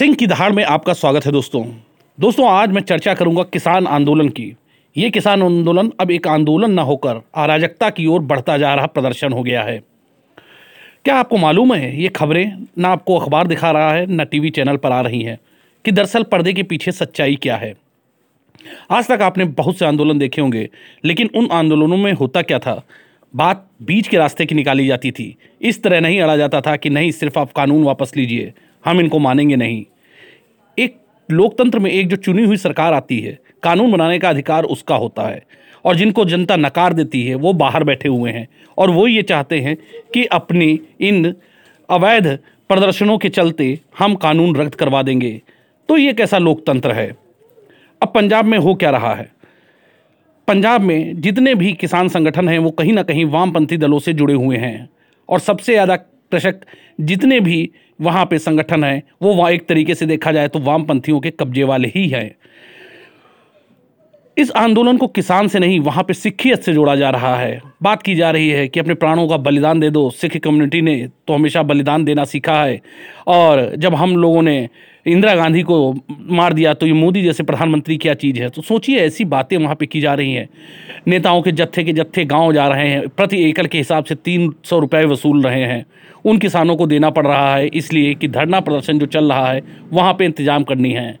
सिंह 0.00 0.14
की 0.14 0.26
दहाड़ 0.26 0.52
में 0.52 0.64
आपका 0.64 0.92
स्वागत 0.92 1.26
है 1.26 1.32
दोस्तों। 1.32 1.64
दोस्तों, 2.20 2.48
आज 2.48 2.70
मैं 2.70 2.82
चर्चा 2.82 3.14
करूँगा 3.14 3.42
किसान 3.42 3.86
आंदोलन 3.86 4.28
की। 4.28 4.56
ये 4.96 5.10
किसान 5.10 5.42
आंदोलन 5.42 5.92
अब 6.00 6.10
एक 6.10 6.28
आंदोलन 6.28 6.70
न 6.70 6.78
होकर 6.78 7.20
अराजकता 7.34 7.90
की 7.90 8.06
ओर 8.06 8.20
बढ़ता 8.20 8.58
जा 8.58 8.74
रहा 8.74 8.86
प्रदर्शन 8.86 9.32
हो 9.32 9.42
गया 9.42 9.62
है। 9.62 9.82
क्या 11.04 11.16
आपको 11.16 11.36
मालूम 11.36 11.74
है, 11.74 12.02
ये 12.02 12.08
खबरें 12.08 12.66
ना 12.78 12.88
आपको 12.88 13.18
अखबार 13.18 13.46
दिखा 13.46 13.70
रहा 13.70 13.92
है, 13.92 14.06
ना 14.06 14.24
टीवी 14.24 14.50
चैनल 14.50 14.76
पर 14.76 14.92
आ 14.92 15.00
रही 15.00 15.22
हैं 15.22 15.38
कि 15.84 15.92
दरअसल 15.92 16.22
पर्दे 16.22 16.52
के 16.52 16.62
पीछे 16.62 16.92
सच्चाई 16.92 17.36
क्या 17.36 17.56
है। 17.56 17.74
आज 18.90 19.08
तक 19.08 19.22
आपने 19.22 19.44
बहुत 19.44 19.78
से 19.78 19.86
आंदोलन 19.86 20.18
देखे 20.18 20.40
होंगे, 20.40 20.68
लेकिन 21.04 21.30
उन 21.34 21.48
आंदोलनों 21.52 21.96
में 21.96 22.12
होता 22.12 22.42
क्या 22.42 22.58
था? 22.58 22.82
बात 23.36 23.68
बीच 23.82 24.08
के 24.08 24.16
रास्ते 24.16 24.46
की 24.46 24.54
निकाली 24.54 24.86
जाती 24.86 25.10
थी। 25.10 25.36
इस 25.62 25.82
तरह 25.82 26.00
नहीं 26.00 26.20
अड़ा 26.20 26.36
जाता 26.36 26.60
था 26.60 26.76
कि 26.76 26.90
नहीं, 26.90 27.10
सिर्फ़ 27.10 27.38
आप 27.38 27.52
कानून 27.52 27.84
वापस 27.84 28.12
लीजिए। 28.16 28.52
हम 28.84 29.00
इनको 29.00 29.18
मानेंगे 29.18 29.56
नहीं। 29.56 29.84
एक 30.78 30.96
लोकतंत्र 31.28 31.78
में 31.78 31.90
एक 31.90 32.08
जो 32.08 32.16
चुनी 32.16 32.44
हुई 32.44 32.56
सरकार 32.56 32.94
आती 32.94 33.18
है, 33.20 33.38
कानून 33.62 33.92
बनाने 33.92 34.18
का 34.18 34.28
अधिकार 34.28 34.64
उसका 34.66 34.94
होता 34.96 35.22
है 35.22 35.42
और 35.84 35.96
जिनको 35.96 36.24
जनता 36.24 36.56
नकार 36.56 36.92
देती 36.92 37.22
है, 37.24 37.34
वो 37.34 37.52
बाहर 37.52 37.84
बैठे 37.84 38.08
हुए 38.08 38.30
हैं 38.30 38.46
और 38.78 38.90
वो 38.90 39.06
ये 39.06 39.22
चाहते 39.22 39.60
हैं 39.60 39.76
कि 40.14 40.24
अपनी 40.24 40.78
इन 41.00 41.34
अवैध 41.88 42.38
प्रदर्शनों 42.70 43.18
के 43.18 43.28
चलते 43.28 43.78
हम 43.98 44.14
कानून 44.14 44.56
रद्द 44.56 44.74
करवा 44.74 45.02
देंगे। 45.02 45.40
तो 45.88 45.96
ये 45.96 46.12
कैसा 46.12 46.38
लोकतंत्र 46.38 46.92
है? 46.92 47.10
अब 48.00 48.12
पंजाब 48.14 48.44
में 48.44 48.58
हो 48.58 48.74
क्या 48.74 48.90
रहा 48.90 49.14
है? 49.14 49.30
पंजाब 50.48 50.80
में 50.80 51.20
जितने 51.20 51.54
भी 51.54 51.72
किसान 51.72 52.08
संगठन 52.08 52.48
हैं, 52.48 52.58
वो 52.58 52.70
कहीं 52.70 52.92
ना 52.92 53.02
कहीं 53.02 53.24
वामपंथी 53.24 53.76
दलों 53.76 53.98
से 53.98 54.12
जुड़े 54.12 54.34
हुए 54.34 54.56
हैं 54.56 54.88
और 55.28 55.40
सबसे 55.40 55.72
ज़्यादा 55.72 55.96
कृषक 56.32 56.60
जितने 57.00 57.40
भी 57.40 57.70
वहाँ 58.00 58.24
पे 58.26 58.38
संगठन 58.38 58.84
हैं, 58.84 59.02
वो 59.22 59.34
वहाँ 59.34 59.50
एक 59.50 59.68
तरीके 59.68 59.94
से 59.94 60.06
देखा 60.06 60.32
जाए 60.32 60.48
तो 60.48 60.58
वामपंथियों 60.58 61.20
के 61.20 61.30
कब्जे 61.30 61.64
वाले 61.64 61.88
ही 61.88 62.08
हैं। 62.08 62.36
इस 64.40 64.50
आंदोलन 64.50 64.96
को 64.96 65.06
किसान 65.06 65.48
से 65.48 65.58
नहीं, 65.58 65.78
वहाँ 65.80 66.04
पे 66.04 66.14
सिखियत 66.14 66.62
से 66.62 66.72
जोड़ा 66.72 66.94
जा 66.96 67.10
रहा 67.10 67.34
है। 67.36 67.60
बात 67.82 68.02
की 68.02 68.14
जा 68.14 68.30
रही 68.30 68.48
है 68.48 68.66
कि 68.68 68.80
अपने 68.80 68.94
प्राणों 68.94 69.26
का 69.28 69.36
बलिदान 69.36 69.80
दे 69.80 69.90
दो। 69.90 70.08
सिख 70.10 70.36
कम्युनिटी 70.36 70.80
ने 70.82 70.96
तो 71.28 71.34
हमेशा 71.34 71.62
बलिदान 71.62 72.04
देना 72.04 72.24
सीखा 72.24 72.62
है। 72.62 72.80
और 73.26 73.72
जब 73.76 73.94
हम 73.94 74.16
लोगों 74.16 74.42
ने 74.42 74.68
इंदिरा 75.06 75.34
गांधी 75.34 75.62
को 75.62 75.94
मार 76.30 76.52
दिया 76.52 76.72
तो 76.74 76.86
ये 76.86 76.92
मोदी 76.92 77.22
जैसे 77.22 77.42
प्रधानमंत्री 77.42 77.96
क्या 77.96 78.14
चीज़ 78.14 78.38
है? 78.38 78.48
तो 78.48 78.62
सोचिए, 78.62 78.98
ऐसी 78.98 79.24
बातें 79.24 79.56
वहाँ 79.56 79.74
पे 79.74 79.86
की 79.86 80.00
जा 80.00 80.14
रही 80.14 80.32
हैं। 80.32 80.48
नेताओं 81.08 81.42
के 81.42 81.52
जत्थे 81.52 81.84
के 81.84 81.92
जत्थे 81.92 82.24
गाँव 82.24 82.52
जा 82.52 82.66
रहे 82.68 82.88
हैं। 82.88 83.08
प्रति 83.08 83.42
एकड़ 83.44 83.66
के 83.66 83.78
हिसाब 83.78 84.04
से 84.04 84.14
तीन 84.14 84.52
सौ 84.64 84.78
रुपये 84.78 85.04
वसूल 85.04 85.42
रहे 85.42 85.62
हैं। 85.62 85.84
उन 86.24 86.38
किसानों 86.38 86.76
को 86.76 86.86
देना 86.86 87.10
पड़ 87.10 87.26
रहा 87.26 87.54
है, 87.56 87.66
इसलिए 87.66 88.14
कि 88.14 88.28
धरना 88.28 88.60
प्रदर्शन 88.60 88.98
जो 88.98 89.06
चल 89.06 89.32
रहा 89.32 89.50
है, 89.52 89.62
वहाँ 89.92 90.12
पर 90.12 90.24
इंतज़ाम 90.24 90.64
करनी 90.64 90.92
है। 90.92 91.18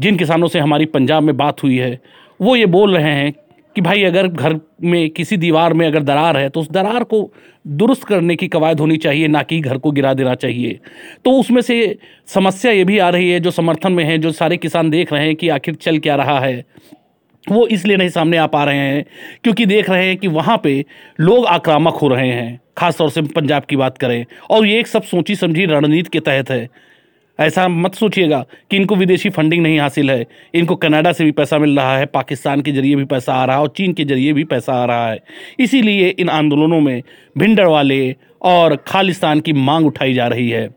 जिन 0.00 0.16
किसानों 0.16 0.48
से 0.48 0.58
हमारी 0.58 0.86
पंजाब 0.86 1.22
में 1.22 1.36
बात 1.36 1.62
हुई 1.62 1.76
है 1.76 1.98
वो 2.40 2.56
ये 2.56 2.66
बोल 2.66 2.96
रहे 2.96 3.12
हैं 3.12 3.32
कि 3.76 3.80
भाई 3.80 4.02
अगर 4.02 4.26
घर 4.26 4.58
में 4.82 5.10
किसी 5.10 5.36
दीवार 5.36 5.72
में 5.72 5.86
अगर 5.86 6.02
दरार 6.02 6.36
है 6.36 6.48
तो 6.48 6.60
उस 6.60 6.70
दरार 6.70 7.04
को 7.04 7.32
दुरुस्त 7.66 8.04
करने 8.04 8.36
की 8.36 8.48
कवायद 8.48 8.80
होनी 8.80 8.96
चाहिए, 8.96 9.28
ना 9.28 9.42
कि 9.42 9.60
घर 9.60 9.78
को 9.78 9.90
गिरा 9.90 10.12
देना 10.14 10.34
चाहिए। 10.34 10.78
तो 11.24 11.30
उसमें 11.30 11.60
से 11.62 11.98
समस्या 12.26 12.72
ये 12.72 12.84
भी 12.84 12.98
आ 12.98 13.08
रही 13.08 13.30
है, 13.30 13.40
जो 13.40 13.50
समर्थन 13.50 13.92
में 13.92 14.04
है, 14.04 14.18
जो 14.18 14.32
सारे 14.32 14.56
किसान 14.56 14.90
देख 14.90 15.12
रहे 15.12 15.26
हैं 15.26 15.36
कि 15.36 15.48
आखिर 15.48 15.74
चल 15.74 15.98
क्या 15.98 16.16
रहा 16.16 16.38
है, 16.40 16.64
वो 17.44 17.66
इसलिए 17.66 17.96
नहीं 17.96 18.08
सामने 18.08 18.36
आ 18.36 18.46
पा 18.46 18.64
रहे 18.64 18.76
हैं, 18.76 19.04
क्योंकि 19.42 19.66
देख 19.66 19.90
रहे 19.90 20.06
हैं 20.06 20.16
कि 20.16 20.28
वहाँ 20.28 20.60
पे 20.62 20.84
लोग 21.20 21.46
आक्रामक 21.46 21.94
हो 21.94 22.08
रहे 22.08 22.28
हैं, 22.28 22.60
खासतौर 22.76 23.10
से 23.10 23.22
पंजाब 23.22 23.64
की 23.64 23.76
बात 23.76 23.98
करें। 23.98 24.24
और 24.50 24.66
ये 24.66 24.78
एक 24.80 24.86
सब 24.86 25.02
सोची 25.02 25.36
समझी 25.36 25.66
रणनीति 25.66 26.08
के 26.12 26.20
तहत 26.20 26.50
है। 26.50 26.68
ऐसा 27.38 27.66
मत 27.68 27.94
सोचिएगा 27.94 28.44
कि 28.70 28.76
इनको 28.76 28.96
विदेशी 28.96 29.30
फंडिंग 29.30 29.62
नहीं 29.62 29.78
हासिल 29.80 30.10
है। 30.10 30.26
इनको 30.54 30.76
कनाडा 30.76 31.12
से 31.12 31.24
भी 31.24 31.30
पैसा 31.30 31.58
मिल 31.58 31.76
रहा 31.76 31.98
है, 31.98 32.06
पाकिस्तान 32.06 32.60
के 32.60 32.72
ज़रिए 32.72 32.96
भी 32.96 33.04
पैसा 33.04 33.34
आ 33.34 33.44
रहा 33.44 33.56
है 33.56 33.62
और 33.62 33.72
चीन 33.76 33.92
के 33.92 34.04
ज़रिए 34.04 34.32
भी 34.32 34.44
पैसा 34.44 34.72
आ 34.72 34.84
रहा 34.84 35.10
है। 35.10 35.18
इसीलिए 35.60 36.08
इन 36.08 36.28
आंदोलनों 36.28 36.80
में 36.80 37.02
भिंडर 37.38 37.66
वाले 37.66 38.14
और 38.42 38.76
खालिस्तान 38.76 39.40
की 39.40 39.52
मांग 39.52 39.86
उठाई 39.86 40.14
जा 40.14 40.26
रही 40.26 40.48
है। 40.50 40.68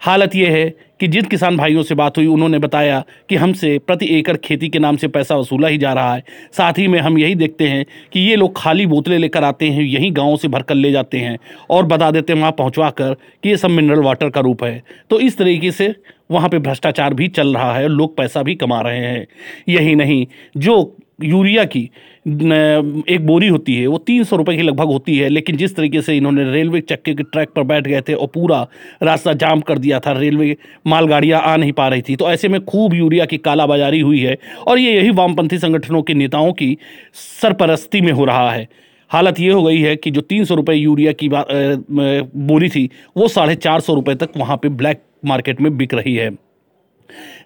हालत 0.00 0.34
यह 0.34 0.52
है 0.52 0.74
कि 1.02 1.08
जिन 1.08 1.24
किसान 1.24 1.56
भाइयों 1.56 1.82
से 1.82 1.94
बात 1.94 2.18
हुई, 2.18 2.26
उन्होंने 2.26 2.58
बताया 2.58 3.02
कि 3.28 3.36
हमसे 3.36 3.78
प्रति 3.78 4.06
एकड़ 4.18 4.36
खेती 4.36 4.68
के 4.68 4.78
नाम 4.78 4.96
से 4.96 5.08
पैसा 5.08 5.36
वसूला 5.36 5.68
ही 5.68 5.78
जा 5.78 5.92
रहा 5.92 6.14
है। 6.14 6.22
साथ 6.52 6.72
ही 6.72 6.86
में 6.88 6.98
हम 7.00 7.18
यही 7.18 7.34
देखते 7.34 7.68
हैं 7.68 7.84
कि 8.12 8.20
ये 8.20 8.36
लोग 8.36 8.52
खाली 8.56 8.86
बोतलें 8.86 9.18
लेकर 9.18 9.44
आते 9.44 9.68
हैं, 9.68 9.82
यहीं 9.82 10.12
गाँव 10.16 10.36
से 10.36 10.48
भर 10.48 10.62
कर 10.62 10.74
ले 10.74 10.92
जाते 10.92 11.18
हैं 11.18 11.38
और 11.70 11.86
बता 11.86 12.10
देते 12.10 12.32
हैं 12.32 12.40
वहाँ 12.40 12.52
पहुँचवा 12.52 12.90
कर 12.90 13.14
कि 13.14 13.48
ये 13.48 13.56
सब 13.56 13.70
मिनरल 13.70 14.00
वाटर 14.00 14.30
का 14.30 14.40
रूप 14.40 14.64
है। 14.64 14.82
तो 15.10 15.20
इस 15.20 15.38
तरीके 15.38 15.70
से 15.70 15.94
वहाँ 16.30 16.48
पे 16.48 16.58
भ्रष्टाचार 16.58 17.14
भी 17.14 17.28
चल 17.28 17.54
रहा 17.54 17.74
है 17.74 17.88
लोग 17.88 18.16
पैसा 18.16 18.42
भी 18.42 18.54
कमा 18.54 18.80
रहे 18.80 18.98
हैं। 18.98 19.26
यही 19.68 19.94
नहीं, 19.94 20.26
जो 20.56 20.96
यूरिया 21.22 21.64
की 21.64 21.80
एक 22.26 23.20
बोरी 23.20 23.48
होती 23.48 23.74
है, 23.74 23.86
वो 23.86 23.98
तीन 23.98 24.24
सौ 24.24 24.36
रुपये 24.36 24.56
की 24.56 24.62
लगभग 24.62 24.86
होती 24.86 25.16
है, 25.18 25.28
लेकिन 25.28 25.56
जिस 25.56 25.74
तरीके 25.76 26.02
से 26.02 26.16
इन्होंने 26.16 26.44
रेलवे 26.44 26.80
चक्के 26.82 27.14
के 27.14 27.22
ट्रैक 27.22 27.48
पर 27.48 27.62
बैठ 27.64 27.86
गए 27.86 28.00
थे 28.00 28.14
और 28.14 28.26
पूरा 28.26 28.66
रास्ता 29.02 29.32
जाम 29.34 29.60
कर 29.60 29.78
दिया 29.78 30.00
था, 30.00 30.12
रेलवे 30.12 30.56
मालगाड़ियाँ 30.86 31.40
आ 31.42 31.56
नहीं 31.56 31.72
पा 31.72 31.88
रही 31.88 32.02
थी 32.02 32.16
तो 32.16 32.30
ऐसे 32.30 32.48
में 32.48 32.64
खूब 32.64 32.94
यूरिया 32.94 33.26
की 33.26 33.36
कालाबाजारी 33.38 34.00
हुई 34.00 34.20
है 34.20 34.36
और 34.66 34.78
ये 34.78 34.94
यही 34.94 35.10
वामपंथी 35.12 35.58
संगठनों 35.58 36.02
के 36.02 36.14
नेताओं 36.14 36.52
की 36.52 36.76
सरपरस्ती 37.14 38.00
में 38.00 38.12
हो 38.12 38.24
रहा 38.24 38.50
है। 38.50 38.68
हालत 39.10 39.40
ये 39.40 39.50
हो 39.50 39.62
गई 39.62 39.80
है 39.80 39.96
कि 39.96 40.10
जो 40.10 40.20
तीन 40.22 40.44
सौ 40.44 40.54
रुपये 40.54 40.76
यूरिया 40.76 41.12
की 41.14 41.28
बोरी 41.28 42.68
थी, 42.68 42.88
वो 43.16 43.28
साढ़े 43.28 43.54
चार 43.56 43.80
सौ 43.80 43.94
रुपये 43.94 44.14
तक 44.14 44.36
वहाँ 44.36 44.56
पर 44.56 44.68
ब्लैक 44.70 45.02
मार्केट 45.24 45.60
में 45.60 45.76
बिक 45.76 45.94
रही 45.94 46.14
है। 46.14 46.30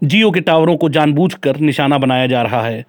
जियो 0.05 0.31
के 0.31 0.41
टावरों 0.41 0.77
को 0.77 0.89
जानबूझकर 0.89 1.57
निशाना 1.59 1.99
बनाया 1.99 2.27
जा 2.27 2.43
रहा 2.43 2.61
है। 2.63 2.85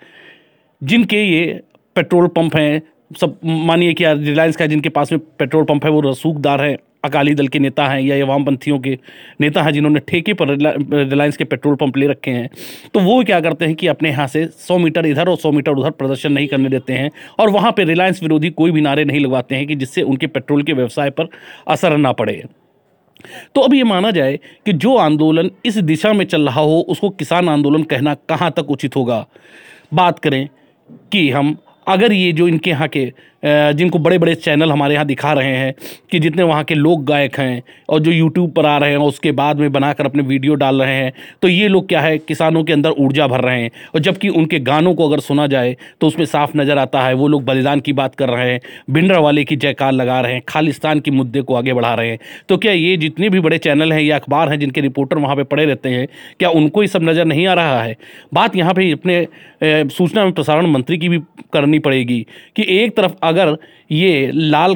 जिनके 0.82 1.24
ये 1.24 1.62
पेट्रोल 1.96 2.28
पंप 2.28 2.56
हैं, 2.56 2.82
सब 3.22 3.40
मानिए 3.46 3.94
कि 3.94 4.06
रिलायंस 4.06 4.56
का 4.56 4.66
जिनके 4.66 4.90
पास 4.90 5.12
में 5.12 5.20
पेट्रोल 5.40 5.64
पंप 5.64 5.86
है, 5.86 5.92
वो 5.92 6.02
रसूखदार 6.02 6.62
हैं, 6.62 6.78
अकाली 7.06 7.34
दल 7.36 7.48
के 7.48 7.60
नेता 7.60 7.88
हैं 7.88 8.00
या 8.02 8.26
वामपंथियों 8.26 8.80
के 8.80 8.98
नेता 9.42 9.62
हैं, 9.62 9.72
जिन्होंने 9.72 10.00
ठेके 10.00 10.34
पर 10.34 10.50
रिलायंस 10.50 11.38
के 11.38 11.44
पेट्रोल 11.44 11.76
पंप 11.76 11.98
ले 11.98 12.08
रखे 12.08 12.32
हैं। 12.32 12.50
तो 12.94 13.00
वो 13.00 13.24
क्या 13.24 13.40
करते 13.40 13.66
हैं 13.66 13.76
कि 13.76 13.88
अपने 13.88 14.10
यहाँ 14.10 14.28
से 14.28 14.46
सौ 14.58 14.78
मीटर 14.78 15.06
इधर 15.06 15.30
और 15.30 15.38
सौ 15.38 15.52
मीटर 15.52 15.72
उधर 15.72 15.92
प्रदर्शन 15.92 16.32
नहीं 16.32 16.48
करने 16.48 16.70
देते 16.70 16.94
हैं 16.94 17.10
और 17.40 17.50
वहाँ 17.50 17.72
पर 17.72 17.86
रिलायंस 17.86 18.22
विरोधी 18.24 18.50
कोई 18.50 18.72
भी 18.72 18.82
नारे 18.82 19.06
नहीं 19.06 19.20
लगवाते 19.20 19.56
हैं 19.56 19.68
कि 19.68 19.76
जिससे 19.76 20.02
उनके 20.02 20.28
पेट्रोल 20.28 20.64
के 20.64 20.74
व्यवसाय 20.74 21.10
पर 21.10 21.30
असर 21.68 21.98
ना 21.98 22.12
पड़े। 22.12 22.44
तो 23.56 23.62
अब 23.62 23.74
ये 23.74 23.84
माना 23.84 24.12
जाए 24.12 24.40
कि 24.66 24.74
जो 24.74 24.96
आंदोलन 24.98 25.50
इस 25.66 25.78
दिशा 25.78 26.14
में 26.14 26.26
चल 26.26 26.46
रहा 26.46 26.62
हो, 26.62 26.80
उसको 26.80 27.10
किसान 27.10 27.50
आंदोलन 27.50 27.84
कहना 27.84 28.14
कहाँ 28.30 28.52
तक 28.52 28.72
उचित 28.72 28.96
होगा? 28.96 29.26
बात 29.94 30.20
करें 30.20 30.48
कि 31.12 31.30
हम 31.30 31.56
अगर 31.88 32.14
ये 32.14 32.32
जो 32.32 32.48
इनके 32.48 32.70
यहाँ 32.70 32.88
के 32.88 33.12
जिनको 33.44 34.00
बड़े 34.00 34.18
बड़े 34.18 34.34
चैनल 34.36 34.72
हमारे 34.72 34.94
यहाँ 34.94 35.06
दिखा 35.06 35.32
रहे 35.34 35.56
हैं 35.56 35.74
कि 36.12 36.20
जितने 36.20 36.44
वहाँ 36.44 36.64
के 36.64 36.76
लोक 36.76 37.04
गायक 37.06 37.38
हैं 37.40 37.62
और 37.90 38.00
जो 38.00 38.12
यूट्यूब 38.12 38.52
पर 38.52 38.66
आ 38.66 38.78
रहे 38.78 38.92
हैं 38.92 38.98
उसके 39.00 39.32
बाद 39.32 39.60
में 39.60 39.72
बनाकर 39.72 40.06
अपने 40.06 40.24
वीडियो 40.24 40.56
डाल 40.56 40.82
रहे 40.82 40.96
हैं 40.96 41.12
तो 41.42 41.48
ये 41.48 41.68
लोग 41.68 41.88
क्या 41.88 42.02
है, 42.02 42.18
किसानों 42.18 42.64
के 42.64 42.74
अंदर 42.74 42.92
ऊर्जा 42.92 43.28
भर 43.28 43.42
रहे 43.42 43.62
हैं। 43.62 43.72
और 43.96 44.02
जबकि 44.02 44.30
उनके 44.32 44.60
गानों 44.62 44.94
को 44.96 45.08
अगर 45.08 45.20
सुना 45.20 45.46
जाए 45.48 45.76
तो 46.02 46.08
उसमें 46.08 46.26
साफ़ 46.26 46.58
नज़र 46.58 46.78
आता 46.78 47.02
है, 47.02 47.14
वो 47.14 47.28
लोग 47.28 47.44
बलिदान 47.46 47.80
की 47.80 47.94
बात 47.94 48.16
कर 48.16 48.30
रहे 48.30 48.52
हैं 48.52 48.60
भिंडर 48.92 49.18
वाले 49.20 49.44
की 49.44 49.56
जयकार 49.58 49.92
लगा 49.92 50.20
रहे 50.22 50.34
हैं, 50.34 50.42
खालिस्तान 50.48 51.00
के 51.00 51.12
मुद्दे 51.12 51.42
को 51.42 51.56
आगे 51.56 51.74
बढ़ा 51.74 51.94
रहे 51.94 52.10
हैं। 52.10 52.20
तो 52.50 52.58
क्या 52.58 52.72
ये 52.74 52.96
जितने 52.98 53.30
भी 53.30 53.40
बड़े 53.40 53.58
चैनल 53.60 53.94
हैं, 53.94 54.02
या 54.02 54.16
अखबार 54.16 54.50
हैं 54.50 54.60
जिनके 54.60 54.82
रिपोर्टर 54.82 55.18
वहाँ 55.18 55.36
पर 55.36 55.44
पड़े 55.46 55.66
रहते 55.66 55.90
हैं, 55.90 56.08
क्या 56.40 56.50
उनको 56.52 56.82
ये 56.82 56.88
सब 56.88 57.04
नज़र 57.04 57.26
नहीं 57.26 57.48
आ 57.48 57.54
रहा 57.54 57.82
है? 57.84 57.96
बात 58.34 58.56
यहाँ 58.56 58.74
पर 58.74 58.92
अपने 58.94 59.26
सूचना 59.64 60.22
एवं 60.22 60.32
प्रसारण 60.32 60.66
मंत्री 60.68 60.98
की 60.98 61.10
भी 61.10 61.20
करनी 61.54 61.80
पड़ेगी 61.80 62.26
कि 62.56 62.66
एक 62.72 62.96
तरफ़ 62.98 63.14
अगर 63.28 63.58
ये 63.92 64.32
लाल 64.34 64.74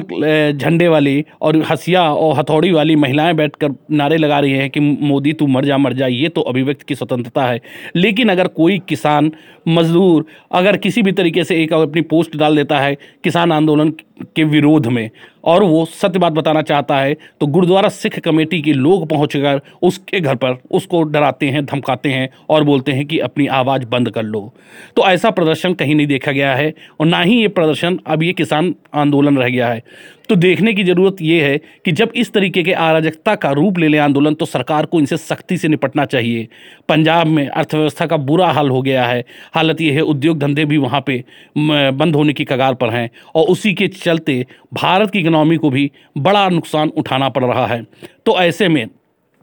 झंडे 0.52 0.88
वाली 0.88 1.24
और 1.42 1.56
हसिया 1.70 2.02
और 2.12 2.36
हथौड़ी 2.36 2.70
वाली 2.72 2.96
महिलाएँ 2.96 3.34
बैठकर 3.34 3.74
नारे 3.90 4.16
लगा 4.16 4.38
रही 4.40 4.52
हैं 4.52 4.68
कि 4.70 4.80
मोदी 4.80 5.32
तू 5.32 5.46
मर 5.46 5.64
जा 5.64 5.78
मर 5.78 5.92
जा, 5.92 6.06
ये 6.06 6.28
तो 6.28 6.40
अभिव्यक्ति 6.40 6.84
की 6.88 6.94
स्वतंत्रता 6.94 7.46
है। 7.46 7.60
लेकिन 7.96 8.28
अगर 8.28 8.46
कोई 8.46 8.78
किसान, 8.88 9.30
मजदूर, 9.68 10.24
अगर 10.52 10.76
किसी 10.76 11.02
भी 11.02 11.12
तरीके 11.12 11.44
से 11.44 11.62
एक 11.62 11.72
अपनी 11.72 12.00
पोस्ट 12.02 12.36
डाल 12.36 12.56
देता 12.56 12.80
है 12.80 12.96
किसान 13.24 13.52
आंदोलन 13.52 13.92
के 14.36 14.44
विरोध 14.44 14.86
में 14.86 15.08
और 15.44 15.62
वो 15.62 15.84
सत्य 15.84 16.18
बात 16.18 16.32
बताना 16.32 16.62
चाहता 16.62 16.98
है 16.98 17.16
तो 17.40 17.46
गुरुद्वारा 17.46 17.88
सिख 17.88 18.18
कमेटी 18.18 18.60
के 18.62 18.72
लोग 18.72 19.08
पहुंचकर 19.08 19.60
उसके 19.82 20.20
घर 20.20 20.34
पर 20.34 20.58
उसको 20.70 21.02
डराते 21.02 21.48
हैं, 21.48 21.64
धमकाते 21.64 22.08
हैं 22.08 22.28
और 22.48 22.64
बोलते 22.64 22.92
हैं 22.92 23.06
कि 23.06 23.18
अपनी 23.18 23.46
आवाज़ 23.46 23.86
बंद 23.86 24.10
कर 24.10 24.22
लो। 24.22 24.52
तो 24.96 25.02
ऐसा 25.02 25.30
प्रदर्शन 25.30 25.74
कहीं 25.74 25.94
नहीं 25.94 26.06
देखा 26.06 26.32
गया 26.32 26.54
है 26.54 26.72
और 27.00 27.06
ना 27.06 27.20
ही 27.20 27.40
ये 27.40 27.48
प्रदर्शन 27.48 27.98
अब 28.06 28.22
ये 28.22 28.32
किसान 28.32 28.74
आंदोलन 28.94 29.38
रह 29.38 29.48
गया 29.48 29.68
है। 29.68 29.82
तो 30.32 30.36
देखने 30.36 30.72
की 30.74 30.84
ज़रूरत 30.84 31.16
ये 31.20 31.42
है 31.44 31.56
कि 31.84 31.92
जब 31.92 32.12
इस 32.16 32.32
तरीके 32.32 32.62
के 32.62 32.72
अराजकता 32.72 33.34
का 33.34 33.50
रूप 33.52 33.78
ले 33.78 33.88
ले 33.88 33.98
आंदोलन 33.98 34.34
तो 34.34 34.46
सरकार 34.46 34.86
को 34.86 34.98
इनसे 35.00 35.16
सख्ती 35.16 35.58
से 35.58 35.68
निपटना 35.68 36.04
चाहिए। 36.04 36.46
पंजाब 36.88 37.26
में 37.26 37.48
अर्थव्यवस्था 37.48 38.06
का 38.06 38.16
बुरा 38.18 38.50
हाल 38.52 38.70
हो 38.70 38.80
गया 38.82 39.04
है। 39.06 39.24
हालत 39.54 39.80
ये 39.80 39.90
है, 39.92 40.00
उद्योग 40.02 40.38
धंधे 40.38 40.64
भी 40.64 40.76
वहाँ 40.78 41.02
पे 41.06 41.22
बंद 41.58 42.16
होने 42.16 42.32
की 42.32 42.44
कगार 42.44 42.74
पर 42.74 42.90
हैं 42.90 43.08
और 43.34 43.48
उसी 43.48 43.74
के 43.74 43.88
चलते 43.90 44.44
भारत 44.74 45.10
की 45.10 45.20
इकनॉमी 45.20 45.56
को 45.56 45.70
भी 45.70 45.90
बड़ा 46.18 46.48
नुकसान 46.48 46.92
उठाना 46.96 47.28
पड़ 47.28 47.44
रहा 47.44 47.66
है। 47.66 47.82
तो 48.26 48.40
ऐसे 48.40 48.68
में 48.68 48.86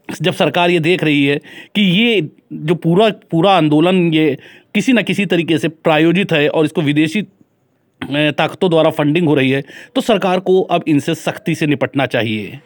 जब 0.09 0.33
सरकार 0.33 0.69
ये 0.69 0.80
देख 0.81 1.03
रही 1.03 1.25
है 1.25 1.39
कि 1.75 1.81
ये 1.81 2.21
जो 2.53 2.75
पूरा 2.77 3.09
पूरा 3.31 3.51
आंदोलन 3.53 4.13
ये 4.13 4.38
किसी 4.75 4.94
न 4.94 5.01
किसी 5.03 5.25
तरीके 5.27 5.57
से 5.57 5.68
प्रायोजित 5.69 6.31
है 6.33 6.47
और 6.50 6.65
इसको 6.65 6.81
विदेशी 6.81 7.27
ताकतों 8.10 8.70
द्वारा 8.70 8.92
फंडिंग 8.92 9.28
हो 9.28 9.36
रही 9.36 9.50
है 9.52 9.64
तो 9.96 10.02
सरकार 10.02 10.40
को 10.40 10.62
अब 10.62 10.84
इनसे 10.88 11.16
सख्ती 11.16 11.56
से 11.56 11.68
निपटना 11.68 12.06
चाहिए। 12.06 12.60